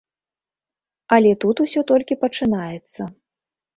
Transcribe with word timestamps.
Але 1.19 1.31
тут 1.45 1.55
усё 1.65 1.79
толькі 1.91 2.19
пачынаецца. 2.25 3.01